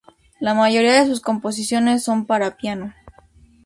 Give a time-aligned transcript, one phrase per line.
[0.39, 2.91] La mayoría de sus composiciones son para piano.